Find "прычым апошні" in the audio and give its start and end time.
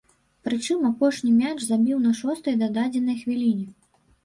0.47-1.29